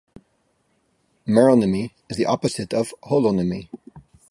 [1.27, 3.69] Meronymy is the opposite of holonymy.